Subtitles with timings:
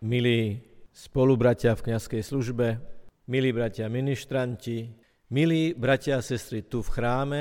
[0.00, 0.56] milí
[0.96, 2.80] spolubratia v kniazkej službe,
[3.28, 4.88] milí bratia ministranti,
[5.28, 7.40] milí bratia a sestry tu v chráme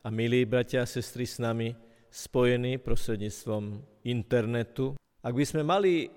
[0.00, 1.76] a milí bratia a sestry s nami
[2.08, 4.96] spojení prostredníctvom internetu.
[5.20, 6.08] Ak by sme mali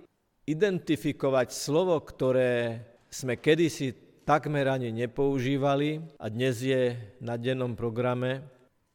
[0.47, 2.79] identifikovať slovo, ktoré
[3.11, 8.39] sme kedysi takmer ani nepoužívali a dnes je na dennom programe,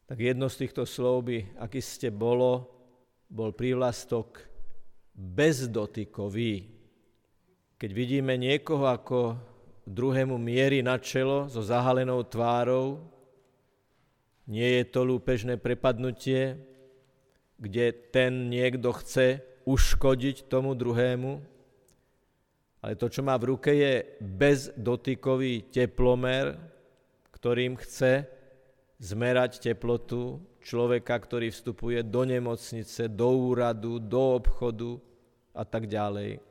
[0.09, 2.65] tak jedno z týchto slov by, aký ste bolo,
[3.29, 4.41] bol prívlastok
[5.13, 6.78] bezdotykový.
[7.79, 9.39] Keď vidíme niekoho, ako
[9.87, 12.99] druhému mierí na čelo so zahalenou tvárou,
[14.51, 16.59] nie je to lúpežné prepadnutie,
[17.55, 21.39] kde ten niekto chce uškodiť tomu druhému,
[22.83, 26.59] ale to, čo má v ruke, je bezdotykový teplomer,
[27.31, 28.27] ktorým chce
[28.99, 34.99] zmerať teplotu človeka, ktorý vstupuje do nemocnice, do úradu, do obchodu
[35.55, 36.48] a tak ďalej.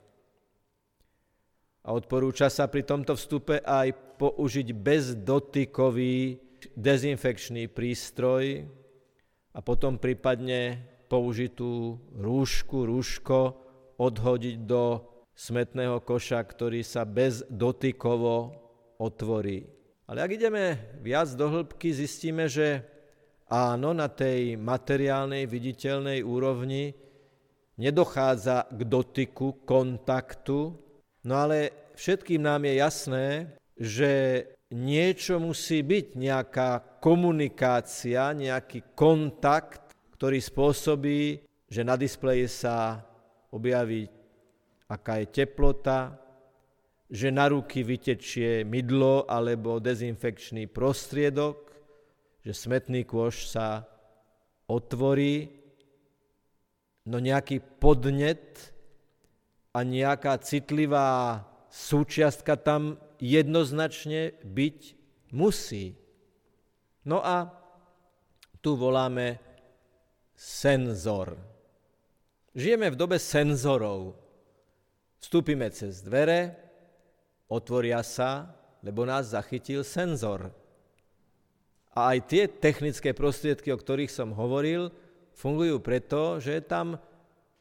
[1.88, 6.36] A odporúča sa pri tomto vstupe aj použiť bezdotykový
[6.76, 8.68] dezinfekčný prístroj
[9.56, 13.40] a potom prípadne použitú rúšku, rúško
[13.96, 15.00] odhodiť do
[15.32, 18.52] smetného koša, ktorý sa bezdotykovo
[19.00, 19.64] otvorí.
[20.12, 20.64] Ale ak ideme
[21.00, 22.84] viac do hĺbky, zistíme, že
[23.48, 26.92] áno, na tej materiálnej, viditeľnej úrovni
[27.80, 30.87] nedochádza k dotyku, kontaktu,
[31.28, 33.28] no ale všetkým nám je jasné,
[33.76, 34.12] že
[34.72, 43.04] niečo musí byť, nejaká komunikácia, nejaký kontakt, ktorý spôsobí, že na displeji sa
[43.52, 44.08] objaví,
[44.88, 46.16] aká je teplota,
[47.08, 51.72] že na ruky vytečie mydlo alebo dezinfekčný prostriedok,
[52.44, 53.84] že smetný kôš sa
[54.68, 55.48] otvorí,
[57.08, 58.76] no nejaký podnet
[59.78, 64.80] a nejaká citlivá súčiastka tam jednoznačne byť
[65.38, 65.94] musí.
[67.06, 67.54] No a
[68.58, 69.38] tu voláme
[70.34, 71.38] senzor.
[72.58, 74.18] Žijeme v dobe senzorov.
[75.22, 76.58] Vstúpime cez dvere,
[77.46, 78.50] otvoria sa,
[78.82, 80.50] lebo nás zachytil senzor.
[81.94, 84.90] A aj tie technické prostriedky, o ktorých som hovoril,
[85.38, 86.98] fungujú preto, že je tam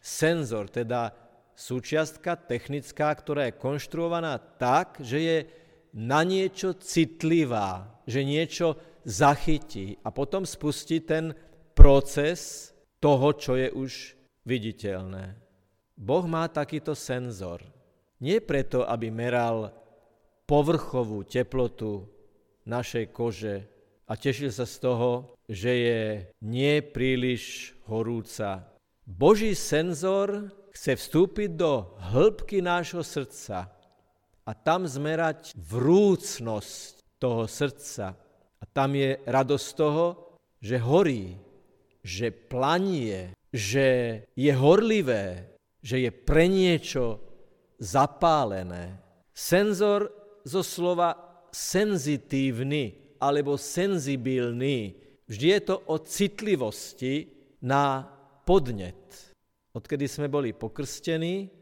[0.01, 1.26] senzor, teda
[1.57, 5.39] súčiastka technická, ktorá je konštruovaná tak, že je
[5.97, 11.33] na niečo citlivá, že niečo zachytí a potom spustí ten
[11.73, 13.93] proces toho, čo je už
[14.45, 15.35] viditeľné.
[15.97, 17.65] Boh má takýto senzor.
[18.21, 19.73] Nie preto, aby meral
[20.45, 22.05] povrchovú teplotu
[22.69, 23.57] našej kože,
[24.07, 26.03] a tešil sa z toho, že je
[26.47, 28.63] nie príliš horúca.
[29.03, 33.73] Boží senzor chce vstúpiť do hĺbky nášho srdca
[34.45, 38.13] a tam zmerať vrúcnosť toho srdca.
[38.61, 41.41] A tam je radosť toho, že horí,
[42.05, 47.25] že planie, že je horlivé, že je pre niečo
[47.81, 49.01] zapálené.
[49.33, 50.13] Senzor
[50.45, 51.17] zo slova
[51.53, 54.93] senzitívny, alebo senzibilný.
[55.25, 57.33] Vždy je to o citlivosti
[57.65, 58.05] na
[58.45, 59.26] podnet.
[59.77, 61.53] Odkedy sme boli pokrstení,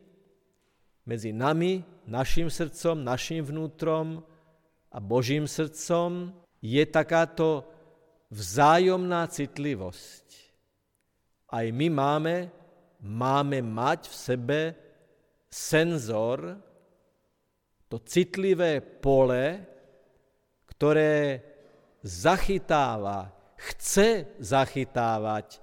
[1.03, 4.23] medzi nami, našim srdcom, našim vnútrom
[4.89, 6.31] a Božím srdcom
[6.63, 7.67] je takáto
[8.31, 10.27] vzájomná citlivosť.
[11.51, 12.55] Aj my máme,
[13.03, 14.61] máme mať v sebe
[15.51, 16.55] senzor,
[17.91, 19.59] to citlivé pole,
[20.71, 21.43] ktoré
[22.01, 25.59] zachytáva, chce zachytávať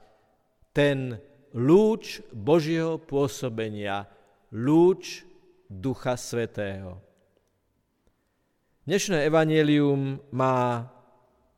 [0.75, 1.15] ten
[1.51, 4.07] lúč Božieho pôsobenia,
[4.51, 5.27] lúč
[5.67, 6.99] Ducha Svetého.
[8.87, 10.89] Dnešné evanelium má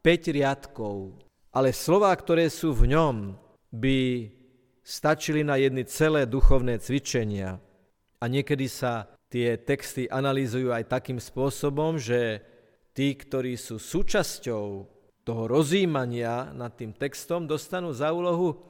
[0.04, 1.18] 5 riadkov,
[1.54, 3.38] ale slova, ktoré sú v ňom,
[3.74, 4.30] by
[4.84, 7.58] stačili na jedny celé duchovné cvičenia.
[8.20, 12.44] A niekedy sa tie texty analýzujú aj takým spôsobom, že
[12.94, 14.66] tí, ktorí sú súčasťou
[15.24, 18.62] toho rozímania nad tým textom, dostanú za úlohu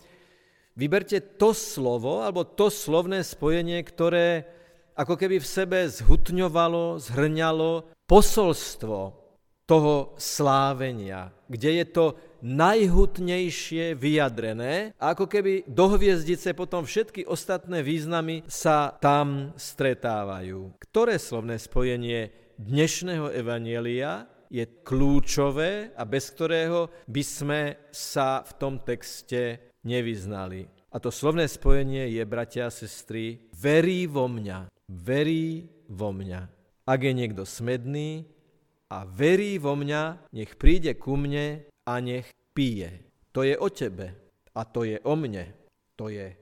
[0.78, 4.46] vyberte to slovo alebo to slovné spojenie, ktoré
[4.94, 9.24] ako keby v sebe zhutňovalo, zhrňalo posolstvo
[9.64, 12.06] toho slávenia, kde je to
[12.44, 20.76] najhutnejšie vyjadrené a ako keby do hviezdice potom všetky ostatné významy sa tam stretávajú.
[20.84, 28.74] Ktoré slovné spojenie dnešného evanielia je kľúčové a bez ktorého by sme sa v tom
[28.84, 30.68] texte nevyznali.
[30.94, 34.72] A to slovné spojenie je, bratia a sestry, verí vo mňa.
[34.88, 36.42] verí vo mňa.
[36.86, 38.28] Ak je niekto smedný
[38.92, 43.10] a verí vo mňa, nech príde ku mne a nech pije.
[43.34, 44.14] To je o tebe
[44.54, 45.50] a to je o mne.
[45.98, 46.36] To je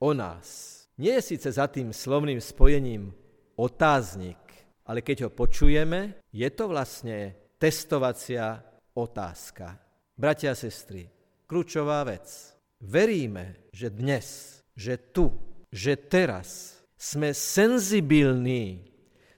[0.00, 0.80] o nás.
[0.96, 3.12] Nie je síce za tým slovným spojením
[3.56, 4.40] otáznik,
[4.84, 8.60] ale keď ho počujeme, je to vlastne testovacia
[8.96, 9.76] otázka.
[10.16, 11.08] Bratia a sestry,
[11.48, 12.56] kľúčová vec.
[12.80, 15.36] Veríme, že dnes, že tu,
[15.68, 18.88] že teraz sme senzibilní,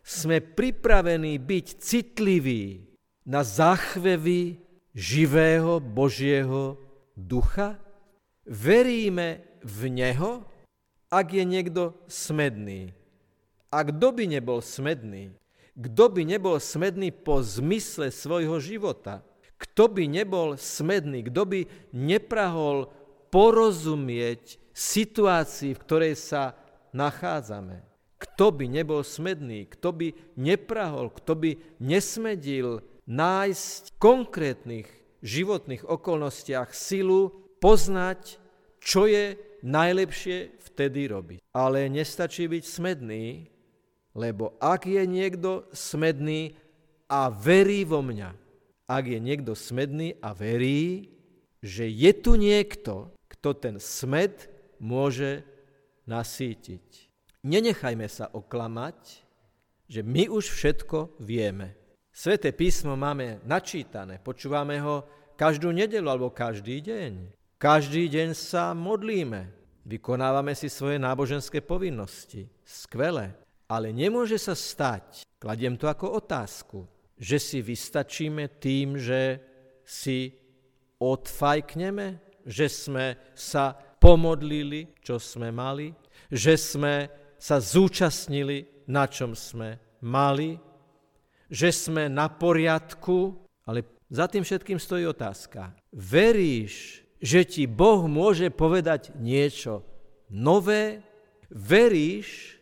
[0.06, 2.86] sme pripravení byť citliví
[3.26, 4.62] na záchvevy
[4.94, 6.78] živého Božieho
[7.18, 7.82] ducha?
[8.46, 10.46] Veríme v Neho,
[11.10, 12.94] ak je niekto smedný.
[13.74, 15.34] A kto by nebol smedný?
[15.74, 19.26] Kto by nebol smedný po zmysle svojho života?
[19.58, 21.26] Kto by nebol smedný?
[21.26, 21.60] Kto by
[21.90, 22.90] neprahol
[23.32, 26.52] porozumieť situácii, v ktorej sa
[26.92, 27.80] nachádzame.
[28.20, 30.08] Kto by nebol smedný, kto by
[30.38, 31.50] neprahol, kto by
[31.82, 34.88] nesmedil nájsť v konkrétnych
[35.24, 38.38] životných okolnostiach silu poznať,
[38.78, 39.34] čo je
[39.66, 41.38] najlepšie vtedy robiť.
[41.54, 43.50] Ale nestačí byť smedný,
[44.14, 46.54] lebo ak je niekto smedný
[47.10, 48.30] a verí vo mňa,
[48.86, 51.10] ak je niekto smedný a verí,
[51.62, 54.46] že je tu niekto, kto ten smed
[54.78, 55.42] môže
[56.06, 57.10] nasítiť.
[57.42, 59.26] Nenechajme sa oklamať,
[59.90, 61.74] že my už všetko vieme.
[62.14, 65.02] Sveté písmo máme načítané, počúvame ho
[65.34, 67.34] každú nedelu alebo každý deň.
[67.58, 69.50] Každý deň sa modlíme,
[69.90, 72.46] vykonávame si svoje náboženské povinnosti.
[72.62, 73.34] Skvelé.
[73.66, 76.86] Ale nemôže sa stať, kladiem to ako otázku,
[77.18, 79.42] že si vystačíme tým, že
[79.82, 80.30] si
[81.02, 85.94] odfajkneme, že sme sa pomodlili, čo sme mali,
[86.26, 87.06] že sme
[87.38, 90.58] sa zúčastnili, na čom sme mali,
[91.46, 95.72] že sme na poriadku, ale za tým všetkým stojí otázka.
[95.94, 99.86] Veríš, že ti Boh môže povedať niečo
[100.26, 101.06] nové?
[101.46, 102.58] Veríš,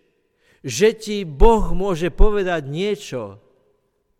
[0.60, 3.40] že ti Boh môže povedať niečo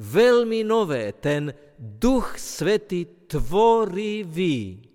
[0.00, 4.89] veľmi nové, ten Duch Svety tvorivý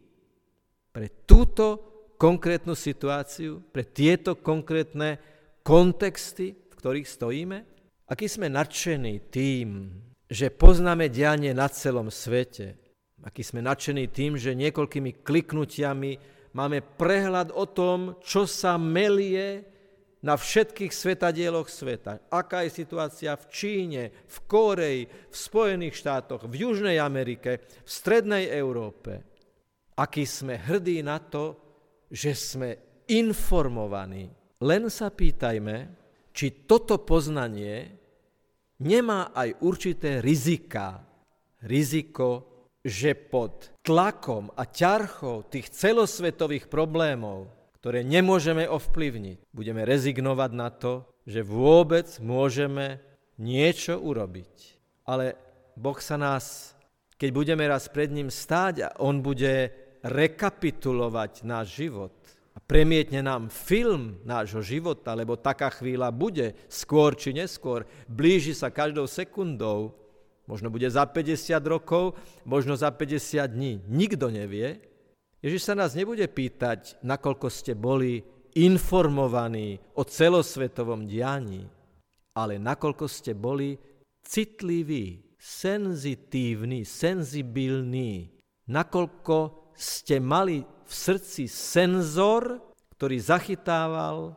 [0.96, 1.84] pre túto
[2.16, 5.20] konkrétnu situáciu, pre tieto konkrétne
[5.60, 7.58] kontexty, v ktorých stojíme?
[8.08, 9.92] Aký sme nadšení tým,
[10.32, 12.80] že poznáme dianie na celom svete,
[13.28, 16.12] aký sme nadšení tým, že niekoľkými kliknutiami
[16.56, 19.68] máme prehľad o tom, čo sa melie
[20.24, 22.24] na všetkých svetadieloch sveta.
[22.32, 28.48] Aká je situácia v Číne, v Kóreji, v Spojených štátoch, v Južnej Amerike, v Strednej
[28.48, 29.35] Európe
[29.96, 31.56] aký sme hrdí na to,
[32.12, 32.70] že sme
[33.08, 34.30] informovaní.
[34.62, 35.76] Len sa pýtajme,
[36.36, 37.92] či toto poznanie
[38.84, 41.04] nemá aj určité rizika.
[41.66, 42.56] Riziko,
[42.86, 47.50] že pod tlakom a ťarchou tých celosvetových problémov,
[47.82, 53.02] ktoré nemôžeme ovplyvniť, budeme rezignovať na to, že vôbec môžeme
[53.42, 54.78] niečo urobiť.
[55.10, 55.34] Ale
[55.74, 56.78] Boh sa nás,
[57.18, 62.14] keď budeme raz pred ním stáť a On bude rekapitulovať náš život
[62.54, 68.70] a premietne nám film nášho života, lebo taká chvíľa bude, skôr či neskôr, blíži sa
[68.70, 69.98] každou sekundou,
[70.46, 72.14] možno bude za 50 rokov,
[72.46, 74.78] možno za 50 dní, nikto nevie.
[75.42, 78.22] Ježiš sa nás nebude pýtať, nakoľko ste boli
[78.56, 81.66] informovaní o celosvetovom dianí,
[82.38, 83.76] ale nakoľko ste boli
[84.24, 88.32] citliví, senzitívni, senzibilní,
[88.72, 92.60] nakoľko ste mali v srdci senzor,
[92.96, 94.34] ktorý zachytával,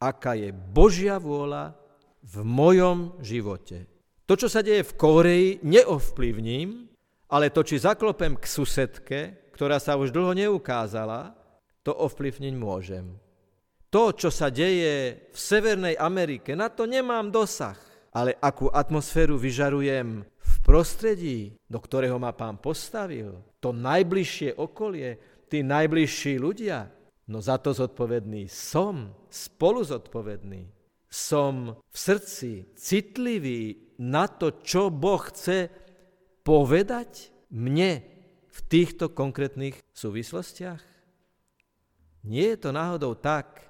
[0.00, 1.76] aká je Božia vôľa
[2.24, 3.86] v mojom živote.
[4.26, 6.88] To, čo sa deje v Kóreji, neovplyvním,
[7.28, 9.20] ale to, či zaklopem k susedke,
[9.52, 11.36] ktorá sa už dlho neukázala,
[11.82, 13.18] to ovplyvniť môžem.
[13.92, 17.76] To, čo sa deje v Severnej Amerike, na to nemám dosah.
[18.12, 20.24] Ale akú atmosféru vyžarujem
[20.62, 25.18] prostredí, do ktorého ma pán postavil, to najbližšie okolie,
[25.50, 26.88] tí najbližší ľudia,
[27.28, 30.70] no za to zodpovedný som, spolu zodpovedný.
[31.12, 35.68] Som v srdci citlivý na to, čo Boh chce
[36.40, 38.00] povedať mne
[38.48, 40.80] v týchto konkrétnych súvislostiach?
[42.24, 43.60] Nie je to náhodou tak,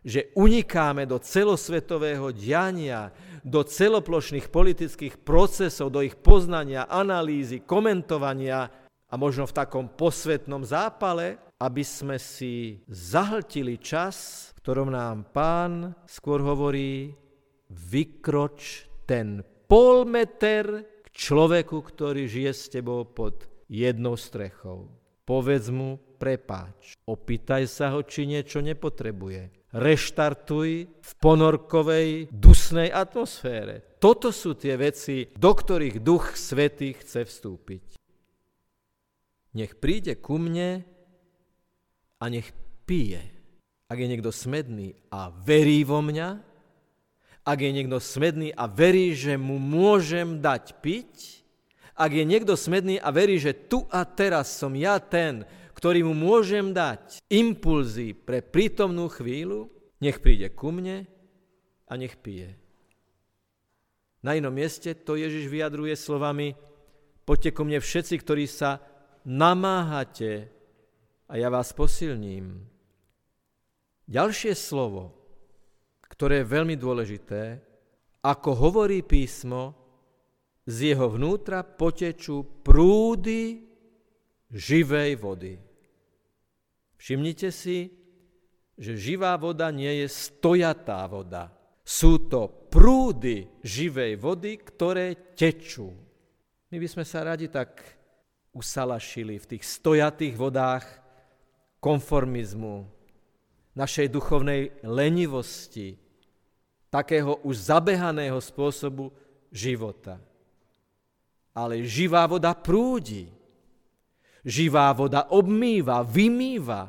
[0.00, 3.12] že unikáme do celosvetového diania,
[3.44, 8.68] do celoplošných politických procesov, do ich poznania, analýzy, komentovania
[9.10, 15.92] a možno v takom posvetnom zápale, aby sme si zahltili čas, v ktorom nám pán
[16.08, 17.12] skôr hovorí,
[17.68, 24.90] vykroč ten pol meter k človeku, ktorý žije s tebou pod jednou strechou.
[25.28, 26.98] Povedz mu, prepáč.
[27.06, 29.59] Opýtaj sa ho, či niečo nepotrebuje.
[29.70, 33.98] Reštartuj v ponorkovej, dusnej atmosfére.
[34.02, 38.00] Toto sú tie veci, do ktorých Duch Svetý chce vstúpiť.
[39.54, 40.82] Nech príde ku mne
[42.18, 42.50] a nech
[42.82, 43.22] pije.
[43.86, 46.28] Ak je niekto smedný a verí vo mňa,
[47.46, 51.42] ak je niekto smedný a verí, že mu môžem dať piť,
[51.94, 55.44] ak je niekto smedný a verí, že tu a teraz som ja ten,
[55.80, 59.72] ktorý mu môžem dať impulzy pre prítomnú chvíľu,
[60.04, 61.08] nech príde ku mne
[61.88, 62.60] a nech pije.
[64.20, 66.52] Na inom mieste to Ježiš vyjadruje slovami
[67.24, 68.82] Poďte ku mne všetci, ktorí sa
[69.22, 70.50] namáhate
[71.30, 72.58] a ja vás posilním.
[74.10, 75.14] Ďalšie slovo,
[76.10, 77.62] ktoré je veľmi dôležité,
[78.26, 79.78] ako hovorí písmo,
[80.66, 83.62] z jeho vnútra potečú prúdy
[84.50, 85.69] živej vody.
[87.00, 87.88] Všimnite si,
[88.76, 91.48] že živá voda nie je stojatá voda.
[91.80, 95.96] Sú to prúdy živej vody, ktoré tečú.
[96.68, 97.80] My by sme sa radi tak
[98.52, 100.84] usalašili v tých stojatých vodách
[101.80, 102.84] konformizmu,
[103.72, 105.96] našej duchovnej lenivosti,
[106.92, 109.08] takého už zabehaného spôsobu
[109.48, 110.20] života.
[111.56, 113.32] Ale živá voda prúdi.
[114.40, 116.88] Živá voda obmýva, vymýva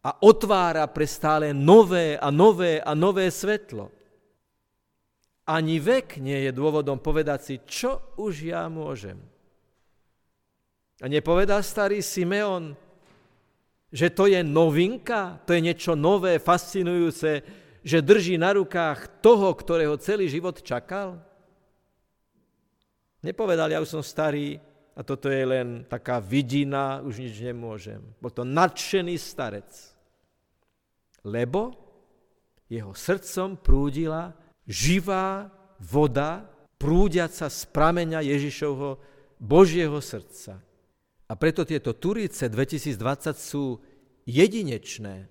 [0.00, 3.92] a otvára pre stále nové a nové a nové svetlo.
[5.46, 9.18] Ani vek nie je dôvodom povedať si, čo už ja môžem.
[11.00, 12.76] A nepovedá starý Simeon,
[13.90, 17.42] že to je novinka, to je niečo nové, fascinujúce,
[17.80, 21.18] že drží na rukách toho, ktorého celý život čakal?
[23.20, 24.60] Nepovedal, ja už som starý
[24.96, 28.02] a toto je len taká vidina, už nič nemôžem.
[28.18, 29.70] Bol to nadšený starec.
[31.22, 31.76] Lebo
[32.66, 34.34] jeho srdcom prúdila
[34.66, 35.50] živá
[35.82, 36.46] voda,
[36.80, 38.98] prúdiaca z prameňa Ježišovho
[39.40, 40.60] Božieho srdca.
[41.30, 43.78] A preto tieto Turice 2020 sú
[44.26, 45.30] jedinečné.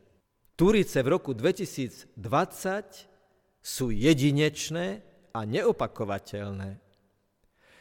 [0.56, 2.16] Turice v roku 2020
[3.60, 4.88] sú jedinečné
[5.36, 6.80] a neopakovateľné.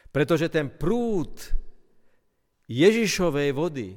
[0.09, 1.37] Pretože ten prúd
[2.69, 3.97] Ježišovej vody,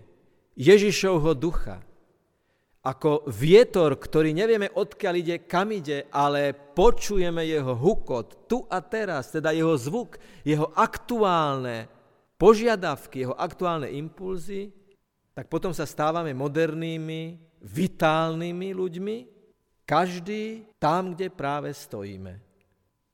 [0.55, 1.83] Ježišovho ducha,
[2.81, 9.29] ako vietor, ktorý nevieme odkiaľ ide, kam ide, ale počujeme jeho hukot tu a teraz,
[9.29, 11.85] teda jeho zvuk, jeho aktuálne
[12.41, 14.73] požiadavky, jeho aktuálne impulzy,
[15.37, 19.17] tak potom sa stávame modernými, vitálnymi ľuďmi,
[19.85, 22.41] každý tam, kde práve stojíme.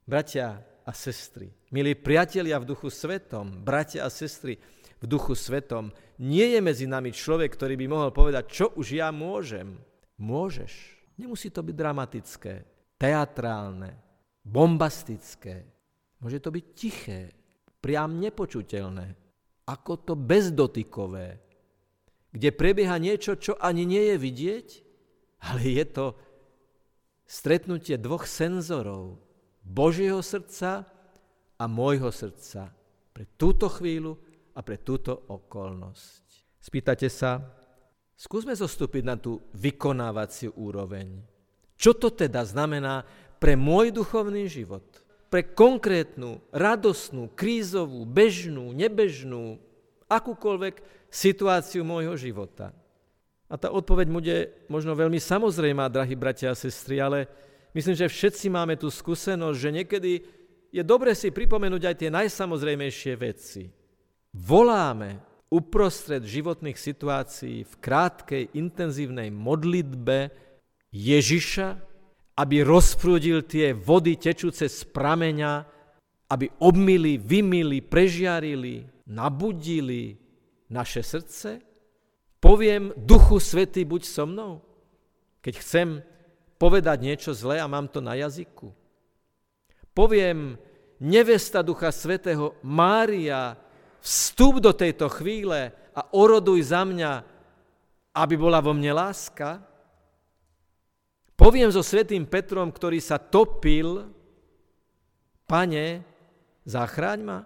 [0.08, 4.56] Bratia a sestry, milí priatelia v duchu svetom, bratia a sestry
[4.98, 9.14] v duchu svetom, nie je medzi nami človek, ktorý by mohol povedať, čo už ja
[9.14, 9.78] môžem.
[10.18, 10.98] Môžeš.
[11.22, 12.54] Nemusí to byť dramatické,
[12.98, 13.94] teatrálne,
[14.42, 15.66] bombastické.
[16.18, 17.30] Môže to byť tiché,
[17.78, 19.14] priam nepočuteľné,
[19.70, 21.38] ako to bezdotykové,
[22.34, 24.68] kde prebieha niečo, čo ani nie je vidieť,
[25.46, 26.06] ale je to
[27.30, 29.22] stretnutie dvoch senzorov,
[29.68, 30.88] Božieho srdca
[31.60, 32.72] a môjho srdca
[33.12, 34.16] pre túto chvíľu
[34.58, 36.26] a pre túto okolnosť.
[36.58, 37.46] Spýtate sa,
[38.18, 41.22] skúsme zostúpiť na tú vykonávaciu úroveň.
[41.78, 43.06] Čo to teda znamená
[43.38, 44.82] pre môj duchovný život?
[45.30, 49.62] Pre konkrétnu, radosnú, krízovú, bežnú, nebežnú,
[50.10, 50.82] akúkoľvek
[51.14, 52.74] situáciu môjho života?
[53.46, 54.38] A tá odpoveď bude
[54.68, 57.30] možno veľmi samozrejmá, drahí bratia a sestry, ale
[57.78, 60.12] myslím, že všetci máme tú skúsenosť, že niekedy
[60.74, 63.77] je dobre si pripomenúť aj tie najsamozrejmejšie veci.
[64.38, 65.18] Voláme
[65.50, 70.30] uprostred životných situácií v krátkej, intenzívnej modlitbe
[70.94, 71.82] Ježiša,
[72.38, 75.66] aby rozprúdil tie vody tečúce z prameňa,
[76.30, 80.22] aby obmili, vymili, prežiarili, nabudili,
[80.70, 81.64] naše srdce?
[82.38, 84.62] Poviem, Duchu Svetý, buď so mnou,
[85.42, 85.88] keď chcem
[86.62, 88.70] povedať niečo zlé a mám to na jazyku.
[89.98, 90.62] Poviem,
[91.02, 93.58] nevesta Ducha Svetého, Mária,
[94.08, 97.12] vstup do tejto chvíle a oroduj za mňa,
[98.16, 99.60] aby bola vo mne láska.
[101.36, 104.08] Poviem so svetým Petrom, ktorý sa topil,
[105.44, 106.02] pane,
[106.64, 107.40] zachráň ma.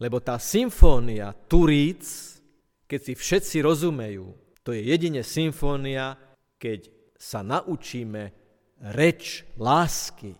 [0.00, 2.40] Lebo tá symfónia Turíc,
[2.88, 4.32] keď si všetci rozumejú,
[4.64, 6.18] to je jedine symfónia,
[6.56, 8.32] keď sa naučíme
[8.96, 10.34] reč lásky.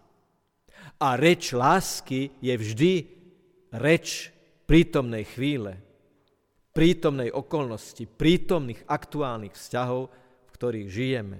[1.00, 2.92] A reč lásky je vždy
[3.75, 4.31] reč
[4.67, 5.79] prítomnej chvíle,
[6.77, 10.13] prítomnej okolnosti, prítomných aktuálnych vzťahov,
[10.47, 11.39] v ktorých žijeme.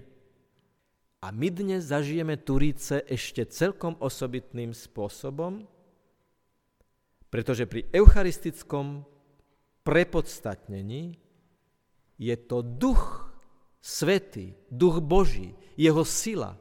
[1.21, 5.67] A my dnes zažijeme Turíce ešte celkom osobitným spôsobom,
[7.29, 9.03] pretože pri eucharistickom
[9.83, 11.19] prepodstatnení
[12.17, 13.29] je to duch
[13.83, 16.57] svetý, duch Boží, jeho sila,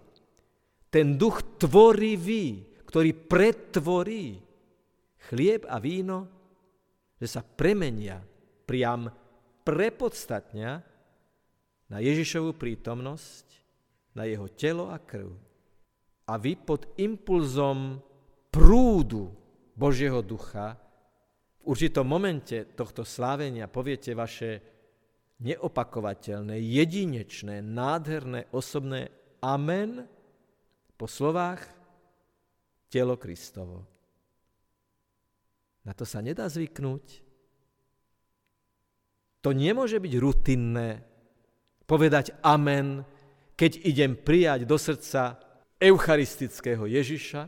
[0.92, 4.45] ten duch tvorivý, ktorý pretvorí
[5.29, 6.29] chlieb a víno,
[7.17, 8.22] že sa premenia,
[8.65, 9.10] priam
[9.65, 10.72] prepodstatňa
[11.89, 13.46] na Ježišovú prítomnosť,
[14.15, 15.32] na jeho telo a krv.
[16.25, 18.01] A vy pod impulzom
[18.50, 19.29] prúdu
[19.75, 20.79] Božieho ducha
[21.62, 24.62] v určitom momente tohto slávenia poviete vaše
[25.41, 29.12] neopakovateľné, jedinečné, nádherné, osobné
[29.44, 30.08] amen
[30.96, 31.65] po slovách
[32.88, 33.95] telo Kristovo.
[35.86, 37.22] Na to sa nedá zvyknúť.
[39.46, 41.06] To nemôže byť rutinné
[41.86, 43.06] povedať amen,
[43.54, 45.38] keď idem prijať do srdca
[45.77, 47.42] eucharistického Ježiša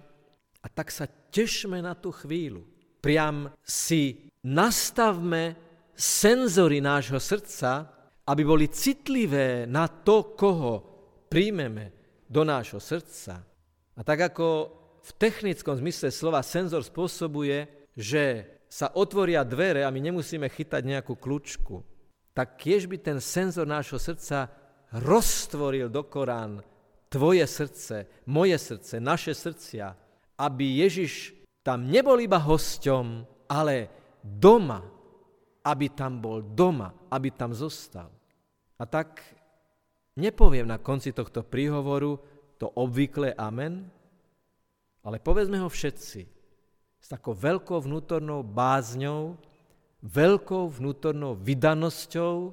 [0.62, 2.64] a tak sa tešme na tú chvíľu.
[3.02, 5.58] Priam si nastavme
[5.98, 7.90] senzory nášho srdca,
[8.30, 10.74] aby boli citlivé na to, koho
[11.26, 11.92] príjmeme
[12.30, 13.42] do nášho srdca.
[13.98, 14.48] A tak ako
[15.02, 21.18] v technickom zmysle slova senzor spôsobuje, že sa otvoria dvere a my nemusíme chytať nejakú
[21.18, 21.82] kľúčku,
[22.38, 24.54] tak kiež by ten senzor nášho srdca
[24.94, 26.62] roztvoril do Korán
[27.10, 29.98] tvoje srdce, moje srdce, naše srdcia,
[30.38, 31.34] aby Ježiš
[31.66, 33.90] tam nebol iba hosťom, ale
[34.22, 34.86] doma,
[35.66, 38.14] aby tam bol doma, aby tam zostal.
[38.78, 39.26] A tak
[40.14, 42.22] nepoviem na konci tohto príhovoru
[42.62, 43.90] to obvyklé amen,
[45.02, 46.37] ale povedzme ho všetci
[47.08, 49.40] s takou veľkou vnútornou bázňou,
[50.04, 52.52] veľkou vnútornou vydanosťou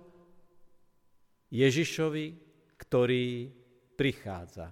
[1.50, 2.38] Ježišovi,
[2.78, 3.50] ktorý
[3.98, 4.70] prichádza.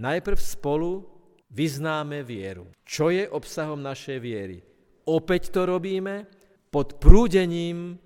[0.00, 1.04] Najprv spolu
[1.52, 2.72] vyznáme vieru.
[2.80, 4.64] Čo je obsahom našej viery?
[5.04, 6.24] Opäť to robíme
[6.72, 8.00] pod prúdením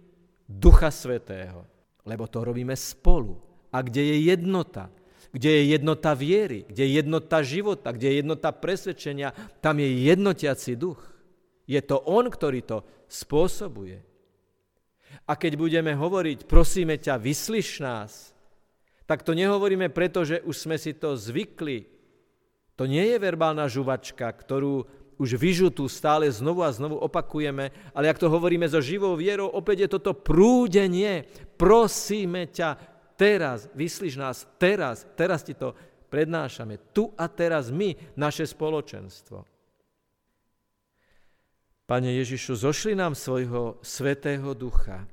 [0.50, 1.62] Ducha Svetého,
[2.02, 3.38] lebo to robíme spolu.
[3.70, 4.90] A kde je jednota,
[5.34, 10.78] kde je jednota viery, kde je jednota života, kde je jednota presvedčenia, tam je jednotiaci
[10.78, 11.02] duch.
[11.64, 14.00] Je to on, ktorý to spôsobuje.
[15.24, 18.34] A keď budeme hovoriť, prosíme ťa, vyslyš nás,
[19.04, 21.88] tak to nehovoríme preto, že už sme si to zvykli.
[22.74, 28.18] To nie je verbálna žuvačka, ktorú už vyžutú stále znovu a znovu opakujeme, ale ak
[28.18, 31.22] to hovoríme so živou vierou, opäť je toto prúdenie.
[31.54, 32.74] Prosíme ťa,
[33.14, 35.70] teraz, vyslíš nás teraz, teraz ti to
[36.10, 39.53] prednášame, tu a teraz my, naše spoločenstvo.
[41.84, 45.04] Pane Ježišu, zošli nám svojho svetého ducha,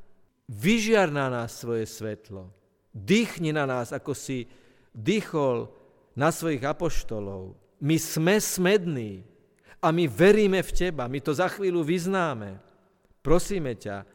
[0.47, 2.47] vyžiar na nás svoje svetlo,
[2.95, 4.47] dýchni na nás, ako si
[4.95, 5.67] dýchol
[6.15, 7.60] na svojich apoštolov.
[7.84, 9.27] My sme smední
[9.84, 12.63] a my veríme v Teba, my to za chvíľu vyznáme.
[13.19, 14.07] Prosíme ťa,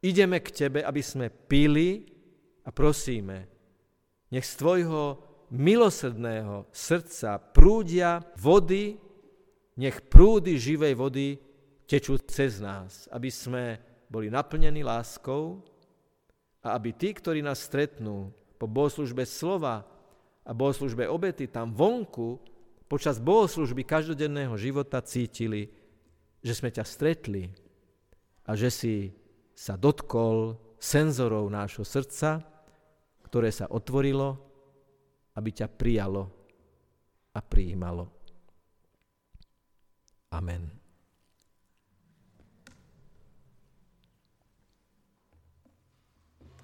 [0.00, 2.08] ideme k Tebe, aby sme pili
[2.64, 3.44] a prosíme,
[4.32, 5.20] nech z Tvojho
[5.52, 8.96] milosrdného srdca prúdia vody,
[9.76, 11.49] nech prúdy živej vody
[11.90, 15.58] tečú cez nás, aby sme boli naplnení láskou
[16.62, 19.82] a aby tí, ktorí nás stretnú po bohoslužbe slova
[20.46, 22.38] a bohoslužbe obety tam vonku,
[22.86, 25.66] počas bohoslužby každodenného života cítili,
[26.38, 27.50] že sme ťa stretli
[28.46, 28.94] a že si
[29.50, 32.50] sa dotkol senzorov nášho srdca
[33.30, 34.34] ktoré sa otvorilo,
[35.38, 36.26] aby ťa prijalo
[37.30, 38.10] a prijímalo.
[40.34, 40.79] Amen.